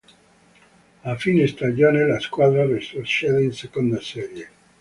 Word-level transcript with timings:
A 1.03 1.15
fine 1.15 1.45
stagione 1.47 2.07
la 2.07 2.19
squadra 2.19 2.65
retrocede 2.65 3.43
in 3.43 3.51
seconda 3.51 4.01
serie. 4.01 4.49